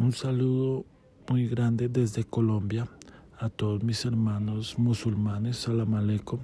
[0.00, 0.84] Un saludo
[1.28, 2.88] muy grande desde Colombia
[3.36, 6.38] a todos mis hermanos musulmanes, salam aleikum,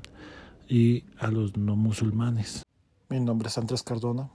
[0.68, 2.64] y a los no musulmanes.
[3.08, 4.28] Mi nombre es Andrés Cardona.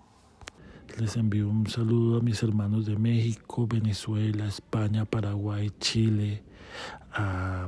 [0.97, 6.41] Les envío un saludo a mis hermanos de México, Venezuela, España, Paraguay, Chile,
[7.11, 7.67] a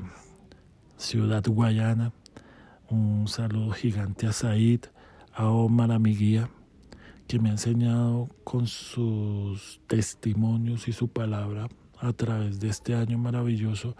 [0.95, 2.13] Ciudad Guayana.
[2.89, 4.85] Un saludo gigante a Said,
[5.33, 6.49] a Omar, a mi guía,
[7.31, 13.17] que me ha enseñado con sus testimonios y su palabra a través de este año
[13.17, 13.95] maravilloso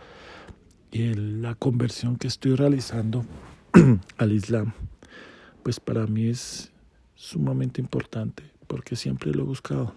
[0.91, 3.23] y la conversión que estoy realizando
[4.17, 4.73] al Islam,
[5.63, 6.73] pues para mí es
[7.15, 9.95] sumamente importante porque siempre lo he buscado,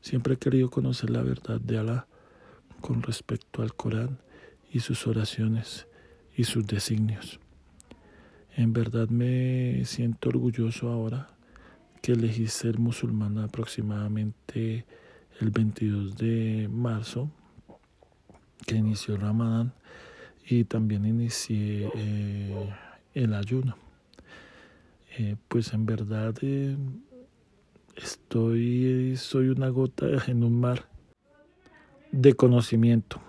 [0.00, 2.06] siempre he querido conocer la verdad de Allah
[2.80, 4.18] con respecto al Corán
[4.72, 5.88] y sus oraciones
[6.34, 7.38] y sus designios.
[8.56, 11.35] En verdad me siento orgulloso ahora
[12.06, 14.86] que elegí ser musulmana aproximadamente
[15.40, 17.32] el 22 de marzo,
[18.64, 19.72] que inició el Ramadán
[20.48, 22.72] y también inicié eh,
[23.12, 23.76] el ayuno.
[25.18, 26.76] Eh, pues en verdad eh,
[27.96, 30.88] estoy, soy una gota en un mar
[32.12, 33.20] de conocimiento,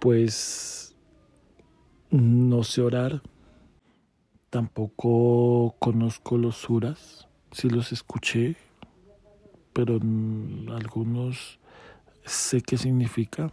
[0.00, 0.96] pues
[2.10, 3.22] no sé orar,
[4.50, 8.56] tampoco conozco los suras, sí los escuché,
[9.72, 9.94] pero
[10.74, 11.58] algunos
[12.24, 13.50] sé qué significa,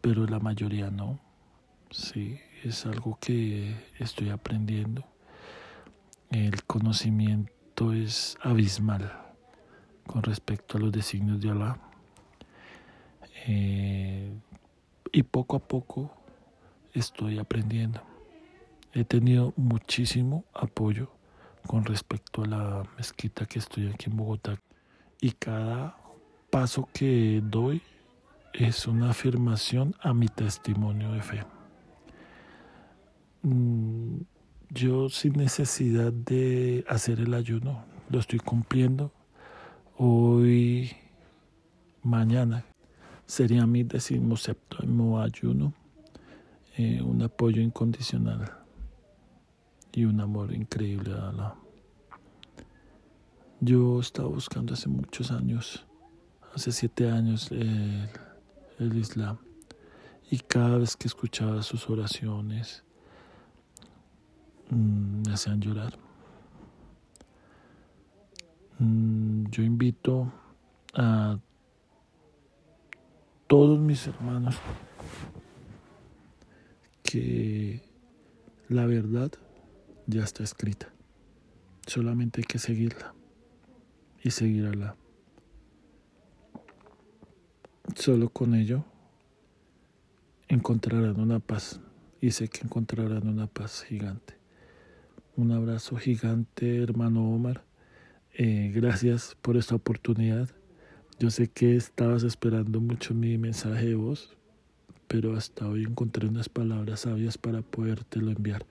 [0.00, 1.18] pero la mayoría no.
[1.90, 5.04] Sí, es algo que estoy aprendiendo.
[6.30, 9.12] El conocimiento es abismal
[10.06, 11.78] con respecto a los designios de Allah.
[13.46, 14.32] Eh,
[15.12, 16.10] y poco a poco
[16.92, 18.02] estoy aprendiendo.
[18.92, 21.15] He tenido muchísimo apoyo
[21.66, 24.58] con respecto a la mezquita que estoy aquí en Bogotá.
[25.20, 25.96] Y cada
[26.50, 27.82] paso que doy
[28.52, 31.44] es una afirmación a mi testimonio de fe.
[33.42, 34.18] Mm,
[34.70, 39.12] yo sin necesidad de hacer el ayuno, lo estoy cumpliendo.
[39.98, 40.90] Hoy,
[42.02, 42.64] mañana,
[43.26, 45.72] sería mi decimoséptimo ayuno,
[46.76, 48.65] eh, un apoyo incondicional
[49.96, 51.54] y un amor increíble a Allah.
[53.60, 55.84] Yo estaba buscando hace muchos años,
[56.54, 58.08] hace siete años, el,
[58.78, 59.38] el Islam.
[60.30, 62.84] Y cada vez que escuchaba sus oraciones,
[64.70, 65.96] Mm, me hacían llorar.
[68.78, 70.32] Mm, yo invito
[70.94, 71.38] a
[73.46, 74.56] todos mis hermanos
[77.04, 77.80] que
[78.68, 79.30] la verdad
[80.06, 80.88] ya está escrita.
[81.86, 83.14] Solamente hay que seguirla
[84.22, 84.96] y seguirla.
[87.94, 88.84] Solo con ello
[90.48, 91.80] encontrarán una paz
[92.20, 94.34] y sé que encontrarán una paz gigante.
[95.36, 97.64] Un abrazo gigante, hermano Omar.
[98.34, 100.48] Eh, gracias por esta oportunidad.
[101.18, 104.36] Yo sé que estabas esperando mucho mi mensaje de voz,
[105.08, 108.66] pero hasta hoy encontré unas palabras sabias para podértelo enviar.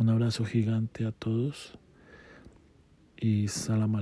[0.00, 1.78] Un abrazo gigante a todos
[3.18, 3.96] y salam.